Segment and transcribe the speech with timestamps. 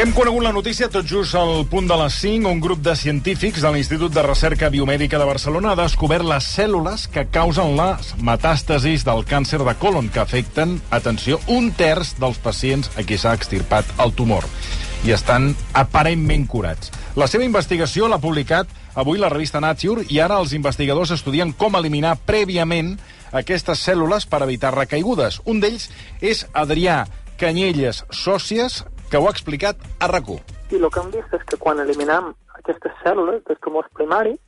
[0.00, 2.48] Hem conegut la notícia tot just al punt de les 5.
[2.48, 7.02] Un grup de científics de l'Institut de Recerca Biomèdica de Barcelona ha descobert les cèl·lules
[7.12, 12.88] que causen les metàstasis del càncer de colon, que afecten, atenció, un terç dels pacients
[12.96, 14.46] a qui s'ha extirpat el tumor
[15.04, 16.88] i estan aparentment curats.
[17.20, 21.76] La seva investigació l'ha publicat avui la revista Nature i ara els investigadors estudien com
[21.76, 22.94] eliminar prèviament
[23.36, 25.42] aquestes cèl·lules per evitar recaigudes.
[25.44, 25.90] Un d'ells
[26.24, 27.02] és Adrià
[27.36, 31.56] Canyelles Sòcies, que ho ha explicat a rac I el que hem vist és que
[31.58, 34.38] quan eliminem aquestes cèl·lules dels tumors primaris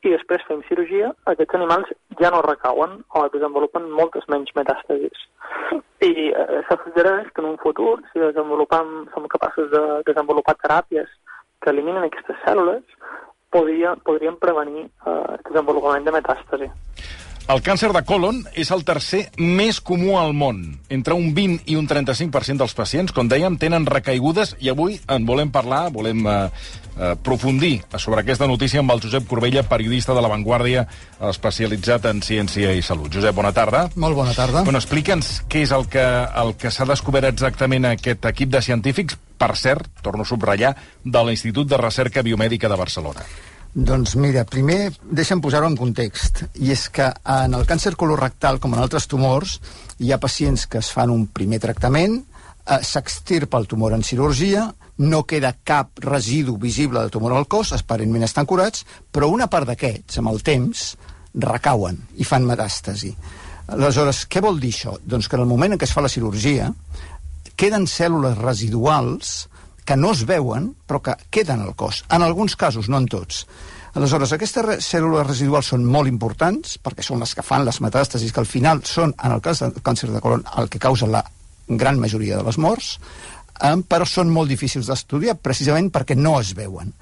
[0.00, 1.90] i després fem cirurgia, aquests animals
[2.20, 5.26] ja no recauen o desenvolupen moltes menys metàstasis.
[6.00, 11.12] I eh, s'afegirà que en un futur, si desenvolupem, som capaços de desenvolupar teràpies
[11.60, 12.80] que eliminen aquestes cèl·lules,
[13.52, 16.70] podria, podríem prevenir eh, el desenvolupament de metàstasi.
[17.50, 20.60] El càncer de colon és el tercer més comú al món.
[20.94, 25.26] Entre un 20 i un 35% dels pacients, com dèiem, tenen recaigudes i avui en
[25.26, 30.22] volem parlar, volem eh, eh, profundir sobre aquesta notícia amb el Josep Corbella, periodista de
[30.22, 30.86] La Vanguardia,
[31.32, 33.10] especialitzat en ciència i salut.
[33.18, 33.88] Josep, bona tarda.
[33.98, 34.62] Molt bona tarda.
[34.62, 36.06] Bueno, explica'ns què és el que,
[36.44, 41.26] el que s'ha descobert exactament aquest equip de científics, per cert, torno a subratllar, de
[41.26, 43.26] l'Institut de Recerca Biomèdica de Barcelona.
[43.70, 48.74] Doncs mira, primer deixa'm posar-ho en context, i és que en el càncer colorectal, com
[48.74, 49.60] en altres tumors,
[50.02, 52.16] hi ha pacients que es fan un primer tractament,
[52.66, 57.72] eh, s'extirpa el tumor en cirurgia, no queda cap residu visible de tumor al cos,
[57.72, 60.96] aparentment estan curats, però una part d'aquests, amb el temps,
[61.34, 63.14] recauen i fan metàstasi.
[63.70, 64.98] Aleshores, què vol dir això?
[65.06, 66.72] Doncs que en el moment en què es fa la cirurgia,
[67.54, 69.46] queden cèl·lules residuals
[69.84, 72.04] que no es veuen, però que queden al cos.
[72.10, 73.46] En alguns casos, no en tots.
[73.94, 78.42] Aleshores, aquestes cèl·lules residuals són molt importants, perquè són les que fan les metàstasis, que
[78.42, 81.24] al final són, en el cas del càncer de colon, el que causa la
[81.66, 82.92] gran majoria de les morts,
[83.60, 86.92] eh, però són molt difícils d'estudiar precisament perquè no es veuen.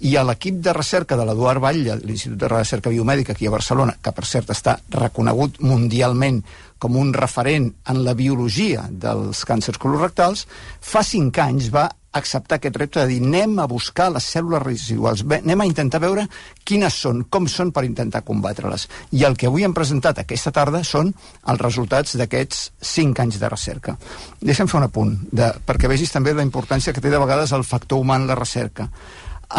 [0.00, 3.98] I a l'equip de recerca de l'Eduard Batlle, l'Institut de Recerca Biomèdica aquí a Barcelona,
[4.00, 6.42] que per cert està reconegut mundialment
[6.78, 10.46] com un referent en la biologia dels càncers colorectals,
[10.80, 15.24] fa cinc anys va acceptar aquest repte de dir anem a buscar les cèl·lules residuals,
[15.28, 16.24] anem a intentar veure
[16.64, 18.88] quines són, com són per intentar combatre-les.
[19.12, 22.64] I el que avui hem presentat aquesta tarda són els resultats d'aquests
[22.94, 23.96] cinc anys de recerca.
[24.40, 27.66] Deixa'm fer un apunt, de, perquè vegis també la importància que té de vegades el
[27.68, 28.88] factor humà en la recerca.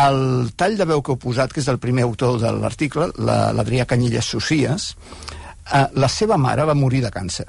[0.01, 3.85] El tall de veu que heu posat, que és del primer autor de l'article, l'Adrià
[3.85, 4.91] la, Canyelles Socies,
[5.73, 7.47] eh, la seva mare va morir de càncer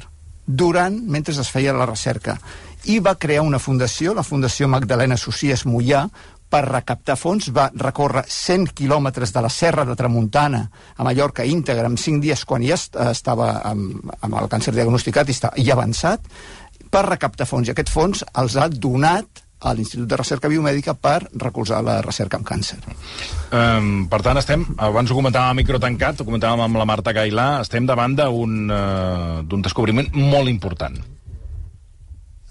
[0.50, 2.38] durant, mentre es feia la recerca
[2.84, 6.06] i va crear una fundació, la Fundació Magdalena Socies Mollà,
[6.50, 10.64] per recaptar fons, va recórrer 100 quilòmetres de la Serra de Tramuntana
[10.96, 12.78] a Mallorca íntegra en 5 dies quan ja
[13.10, 16.26] estava amb, amb el càncer diagnosticat i, està, i avançat,
[16.90, 17.68] per recaptar fons.
[17.68, 22.40] I aquest fons els ha donat a l'Institut de Recerca Biomèdica per recolzar la recerca
[22.40, 22.80] amb càncer.
[23.52, 27.14] Um, per tant, estem, abans ho comentàvem a micro tancat, ho comentàvem amb la Marta
[27.14, 30.96] Gailà, estem davant d'un uh, descobriment molt important.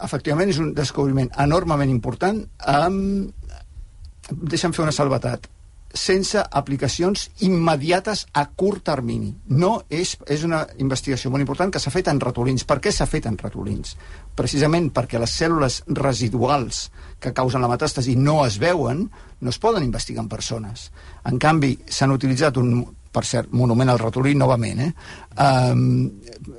[0.06, 2.44] Efectivament, és un descobriment enormement important.
[2.68, 3.30] Um,
[4.30, 5.50] deixa'm fer una salvetat
[5.94, 9.32] sense aplicacions immediates a curt termini.
[9.50, 12.66] No és, és una investigació molt important que s'ha fet en ratolins.
[12.68, 13.96] Per què s'ha fet en ratolins?
[14.38, 16.88] Precisament perquè les cèl·lules residuals
[17.20, 19.08] que causen la metàstasi no es veuen,
[19.42, 20.90] no es poden investigar en persones.
[21.26, 24.92] En canvi, s'han utilitzat un per cert, monument al ratolí novament, eh?
[25.40, 25.81] Um,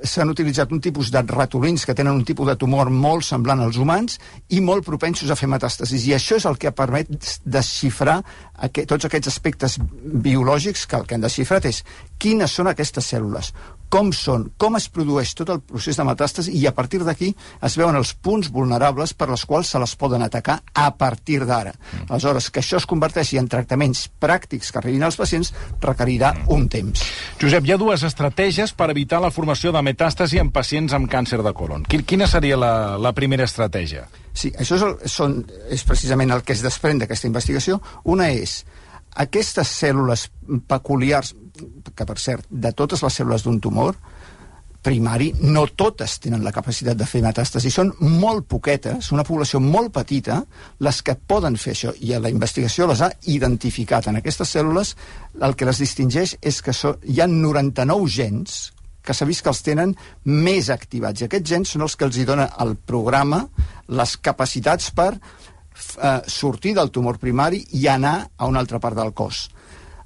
[0.07, 3.77] S'han utilitzat un tipus de ratolins que tenen un tipus de tumor molt semblant als
[3.77, 4.17] humans
[4.49, 6.07] i molt propensos a fer metàstasis.
[6.07, 7.11] I això és el que permet
[7.45, 8.19] desxifrar
[8.67, 11.83] aquest, tots aquests aspectes biològics que el que han desxifrat és
[12.21, 13.53] quines són aquestes cèl·lules,
[13.91, 17.33] com són, com es produeix tot el procés de metàstasi i a partir d'aquí
[17.67, 21.73] es veuen els punts vulnerables per les quals se les poden atacar a partir d'ara.
[21.75, 22.07] Mm.
[22.09, 25.51] Aleshores, que això es converteixi en tractaments pràctics que arribin als pacients
[25.83, 26.49] requerirà mm.
[26.55, 27.03] un temps.
[27.41, 31.41] Josep, hi ha dues estratègies per evitar la formació de metàstasi en pacients amb càncer
[31.43, 31.83] de colon.
[31.85, 34.07] Quina seria la, la primera estratègia?
[34.31, 37.81] Sí, això és, el, són, és precisament el que es desprèn d'aquesta investigació.
[38.07, 38.61] Una és
[39.19, 40.29] aquestes cèl·lules
[40.71, 41.33] peculiars,
[41.95, 43.97] que per cert, de totes les cèl·lules d'un tumor
[44.81, 49.91] primari, no totes tenen la capacitat de fer metàstasi, són molt poquetes, una població molt
[49.93, 50.39] petita,
[50.81, 54.09] les que poden fer això, i la investigació les ha identificat.
[54.09, 54.95] En aquestes cèl·lules
[55.41, 58.71] el que les distingeix és que so, hi ha 99 gens
[59.01, 59.95] que s'ha vist que els tenen
[60.25, 61.21] més activats.
[61.21, 63.43] I aquests gens són els que els hi dona el programa
[63.89, 69.13] les capacitats per eh, sortir del tumor primari i anar a una altra part del
[69.13, 69.47] cos.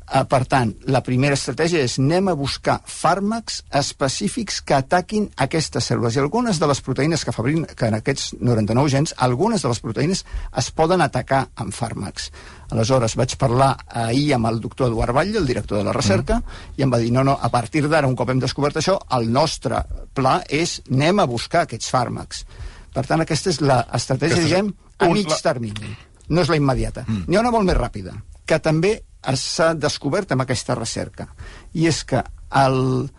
[0.05, 5.87] Uh, per tant, la primera estratègia és anem a buscar fàrmacs específics que ataquin aquestes
[5.89, 6.13] cèl·lules.
[6.13, 9.81] I algunes de les proteïnes que fabriquen que en aquests 99 gens, algunes de les
[9.81, 10.21] proteïnes
[10.61, 12.29] es poden atacar amb fàrmacs.
[12.69, 16.77] Aleshores, vaig parlar ahir amb el doctor Eduard Batlle, el director de la recerca, mm.
[16.77, 19.25] i em va dir, no, no, a partir d'ara, un cop hem descobert això, el
[19.33, 19.81] nostre
[20.13, 22.45] pla és anem a buscar aquests fàrmacs.
[22.93, 24.69] Per tant, aquesta és l'estratègia, diguem,
[25.01, 25.97] a mig termini.
[26.29, 27.07] No és la immediata.
[27.07, 27.25] Mm.
[27.25, 28.15] N'hi ha una molt més ràpida,
[28.45, 28.99] que també
[29.33, 31.27] s'ha descobert amb aquesta recerca.
[31.73, 32.21] I és que
[32.61, 33.09] el,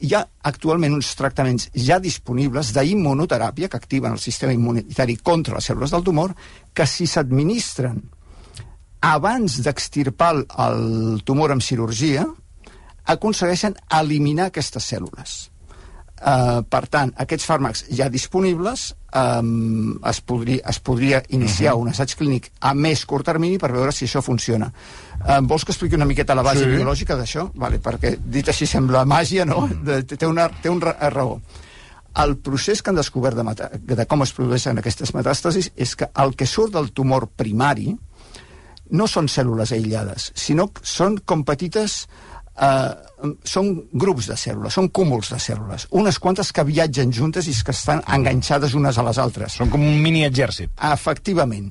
[0.00, 5.68] hi ha actualment uns tractaments ja disponibles d'immunoteràpia que activen el sistema immunitari contra les
[5.70, 6.34] cèl·lules del tumor
[6.72, 8.00] que si s'administren
[9.00, 10.34] abans d'extirpar
[10.66, 12.26] el tumor amb cirurgia
[13.10, 15.38] aconsegueixen eliminar aquestes cèl·lules.
[16.20, 21.82] Uh, per tant, aquests fàrmacs ja disponibles um, es, podria, es podria iniciar uh -huh.
[21.82, 24.70] un assaig clínic a més curt termini per veure si això funciona.
[25.20, 26.66] Uh, vols que expliqui una miqueta la base sí.
[26.66, 27.50] biològica d'això?
[27.54, 29.68] Vale, perquè dit així sembla màgia, no?
[29.82, 31.40] De, té, una, té un raó.
[32.16, 36.34] El procés que han descobert de, de com es produeixen aquestes metàstasis és que el
[36.34, 37.96] que surt del tumor primari
[38.90, 42.08] no són cèl·lules aïllades, sinó que són com petites
[42.60, 42.94] eh,
[43.44, 47.74] són grups de cèl·lules, són cúmuls de cèl·lules, unes quantes que viatgen juntes i que
[47.74, 49.58] estan enganxades unes a les altres.
[49.60, 50.72] Són com un mini exèrcit.
[50.92, 51.70] Efectivament.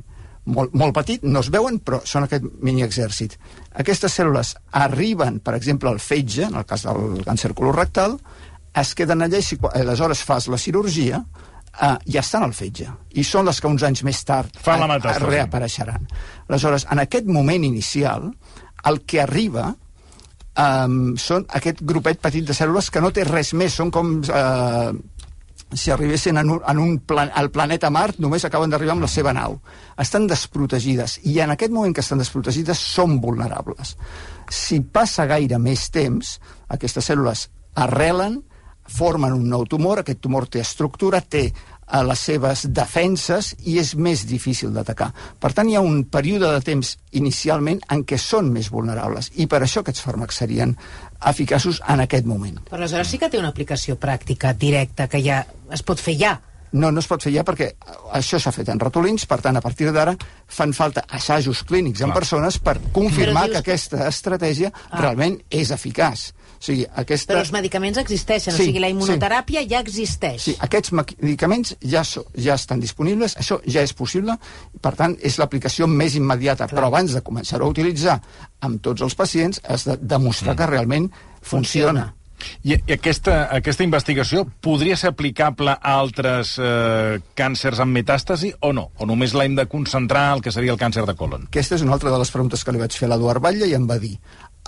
[0.50, 3.36] Molt, molt petit, no es veuen, però són aquest mini exèrcit.
[3.82, 8.18] Aquestes cèl·lules arriben, per exemple, al fetge, en el cas del càncer colorectal,
[8.80, 12.88] es queden allà i si aleshores fas la cirurgia, eh, ja estan al fetge.
[13.14, 16.08] I són les que uns anys més tard Fan la reapareixeran.
[16.48, 18.32] Aleshores, en aquest moment inicial,
[18.90, 19.74] el que arriba
[20.60, 24.92] um, són aquest grupet petit de cèl·lules que no té res més, són com uh,
[25.74, 29.12] si arribessin en un, en un plan, al planeta Mart, només acaben d'arribar amb la
[29.12, 29.60] seva nau.
[30.02, 33.96] Estan desprotegides, i en aquest moment que estan desprotegides són vulnerables.
[34.50, 36.38] Si passa gaire més temps,
[36.74, 37.48] aquestes cèl·lules
[37.78, 38.40] arrelen,
[38.90, 41.52] formen un nou tumor, aquest tumor té estructura, té
[41.90, 45.10] a les seves defenses i és més difícil d'atacar.
[45.42, 49.48] Per tant, hi ha un període de temps inicialment en què són més vulnerables i
[49.50, 50.76] per això aquests fàrmacs serien
[51.32, 52.62] eficaços en aquest moment.
[52.70, 55.44] Però aleshores sí que té una aplicació pràctica, directa, que ja
[55.74, 56.38] es pot fer ja.
[56.72, 57.72] No, no es pot fer ja perquè
[58.14, 60.16] això s'ha fet en ratolins, per tant, a partir d'ara
[60.48, 62.20] fan falta assajos clínics en Clar.
[62.20, 65.00] persones per confirmar que aquesta estratègia ah.
[65.02, 66.30] realment és eficaç.
[66.60, 67.32] O sigui, aquesta...
[67.32, 69.70] Però els medicaments existeixen, sí, o sigui, la immunoteràpia sí.
[69.72, 70.44] ja existeix.
[70.44, 74.36] Sí, aquests medicaments ja, so, ja estan disponibles, això ja és possible,
[74.76, 76.76] i per tant és l'aplicació més immediata, Clar.
[76.76, 78.20] però abans de començar a utilitzar
[78.68, 80.60] amb tots els pacients has de demostrar mm.
[80.60, 81.40] que realment funciona.
[81.50, 82.08] funciona.
[82.64, 88.74] I, I aquesta, aquesta investigació podria ser aplicable a altres eh, càncers amb metàstasi o
[88.76, 88.90] no?
[89.00, 91.48] O només l'hem de concentrar al que seria el càncer de colon?
[91.50, 93.76] Aquesta és una altra de les preguntes que li vaig fer a l'Eduard Batlle i
[93.78, 94.16] em va dir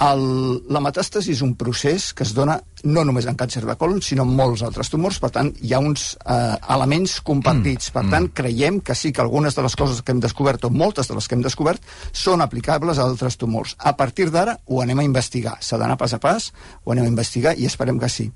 [0.02, 0.24] el,
[0.72, 4.26] la metàstasi és un procés que es dona no només en càncer de colon, sinó
[4.28, 7.90] en molts altres tumors, per tant, hi ha uns eh, elements compartits.
[7.90, 7.94] Mm.
[7.98, 8.34] Per tant, mm.
[8.38, 11.28] creiem que sí que algunes de les coses que hem descobert, o moltes de les
[11.28, 13.76] que hem descobert, són aplicables a altres tumors.
[13.80, 15.58] A partir d'ara ho anem a investigar.
[15.62, 16.52] S'ha d'anar pas a pas,
[16.84, 18.30] ho anem a investigar i esperem que sí.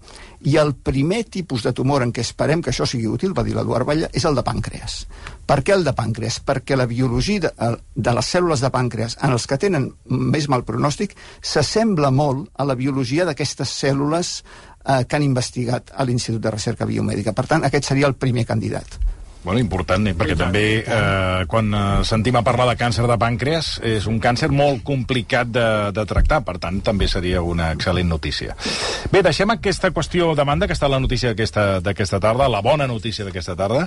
[0.45, 3.55] I el primer tipus de tumor en què esperem que això sigui útil, va dir
[3.57, 5.05] l'Eduard Batlle, és el de pàncreas.
[5.45, 6.39] Per què el de pàncreas?
[6.45, 7.51] Perquè la biologia de,
[7.95, 12.65] de les cèl·lules de pàncreas en els que tenen més mal pronòstic s'assembla molt a
[12.65, 17.33] la biologia d'aquestes cèl·lules eh, que han investigat a l'Institut de Recerca Biomèdica.
[17.37, 18.99] Per tant, aquest seria el primer candidat.
[19.45, 20.15] Bueno, important, eh?
[20.17, 24.49] perquè també eh, quan eh, sentim a parlar de càncer de pàncreas és un càncer
[24.49, 28.55] molt complicat de, de tractar, per tant també seria una excel·lent notícia.
[29.13, 33.27] Bé, deixem aquesta qüestió de banda, que està la notícia d'aquesta tarda, la bona notícia
[33.27, 33.83] d'aquesta tarda,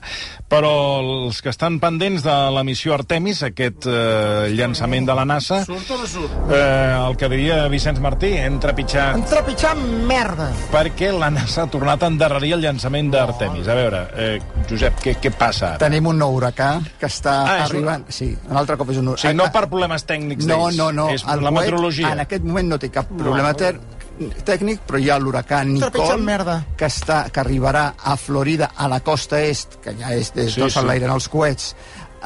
[0.47, 0.71] però
[1.03, 5.91] els que estan pendents de la missió Artemis, aquest eh, llançament de la NASA, surt
[5.91, 6.39] o no surt?
[6.55, 9.19] Eh, el que diria Vicenç Martí, entrepitjat...
[9.25, 10.53] Entrepitjat merda!
[10.71, 13.67] Perquè la NASA ha tornat a endarrerir el llançament d'Artemis.
[13.67, 14.33] A veure, eh,
[14.71, 15.48] Josep, què, què passa?
[15.49, 15.83] Passa ara?
[15.83, 18.07] Tenim un nou huracà que està ah, arribant...
[18.07, 18.15] Un...
[18.15, 19.21] Sí, un altre cop és un huracà.
[19.21, 21.09] O sigui, no per problemes tècnics No, no, no.
[21.15, 22.13] És el la meteorologia.
[22.15, 24.33] En aquest moment no té cap problema no, no.
[24.47, 29.41] tècnic, però hi ha l'huracà Nicole, que, està, que arribarà a Florida, a la costa
[29.45, 30.87] est, que ja és des sí, sí.
[30.87, 31.75] l'aire en els coets,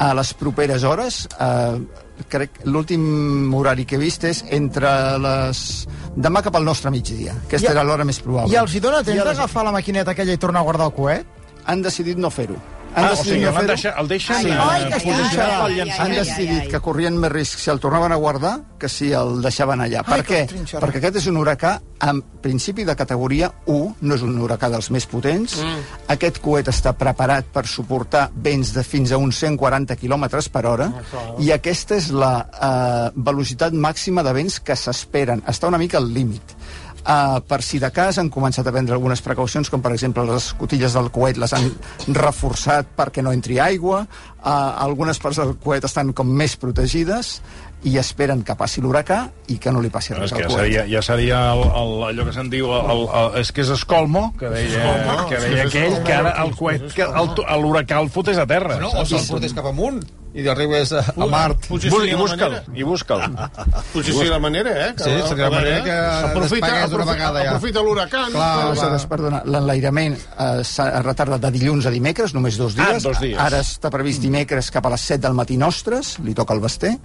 [0.01, 1.23] a les properes hores.
[1.37, 4.89] Eh, crec l'últim horari que he vist és entre
[5.21, 5.63] les...
[6.15, 7.35] demà cap al nostre migdia.
[7.47, 8.53] Aquesta ja, era l'hora més probable.
[8.53, 11.41] I els hi dona temps d'agafar la maquineta aquella i tornar a guardar el coet?
[11.65, 12.57] Han decidit no fer-ho
[12.95, 16.01] Ah, o sigui, no deixat, el deixen Ai, eh, ai, posicionat pel ai, llançament.
[16.03, 19.81] han decidit que corrien més risc si el tornaven a guardar que si el deixaven
[19.81, 20.03] allà.
[20.03, 20.77] per Ai, que què?
[20.77, 21.73] Perquè aquest és un huracà
[22.03, 25.57] en principi de categoria 1, no és un huracà dels més potents.
[25.63, 25.99] Mm.
[26.13, 30.89] Aquest coet està preparat per suportar vents de fins a uns 140 km per hora
[31.39, 35.43] i aquesta és la eh, velocitat màxima de vents que s'esperen.
[35.47, 36.55] Està una mica al límit.
[37.03, 40.45] Uh, per si de cas han començat a prendre algunes precaucions, com per exemple les
[40.53, 41.67] escotilles del coet les han
[42.15, 44.05] reforçat perquè no entri aigua,
[44.39, 44.53] uh,
[44.85, 47.41] algunes parts del coet estan com més protegides
[47.83, 49.19] i esperen que passi l'huracà
[49.51, 50.61] i que no li passi res al ja coet.
[50.61, 53.75] seria, ja seria el, el, allò que se'n diu el, el, el, és que és
[53.75, 57.33] escolmo que deia, que deia aquell que ara el coet que el,
[57.65, 58.79] l'huracà el fotés a terra.
[58.79, 59.99] No, o se'l portés cap amunt
[60.33, 61.67] i d'arribés a, a Mart.
[61.69, 63.23] Potser i busca'l, i busca'l
[63.93, 64.89] Potser seria la manera, eh?
[64.97, 65.97] Que, Sí, seria la manera que
[66.29, 67.51] aprofita, d'una vegada ja.
[67.53, 68.33] Aprofita l'huracan.
[68.33, 72.97] Clar, perdona, l'enlairament eh, s'ha retardat de dilluns a dimecres, només dos dies.
[72.97, 73.37] Ah, dos dies.
[73.39, 76.95] Ara està previst dimecres cap a les 7 del matí nostres, li toca el Basté,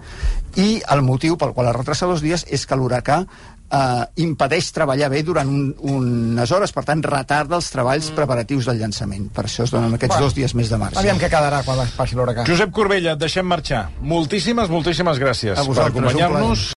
[0.57, 3.23] i el motiu pel qual es retrasa dos dies és que l'huracà
[3.71, 8.81] eh, impedeix treballar bé durant un, unes hores, per tant, retarda els treballs preparatius del
[8.83, 9.29] llançament.
[9.35, 10.99] Per això es donen aquests Bueno, dos dies més de març.
[11.01, 12.47] Aviam què quedarà quan passi l'huracà.
[12.49, 16.69] Josep Corbella, et deixem marxar moltíssimes, moltíssimes gràcies A per vosaltres, acompanyar-nos